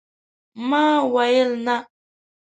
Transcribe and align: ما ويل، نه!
ما 0.69 0.85
ويل، 1.13 1.51
نه! 1.65 1.75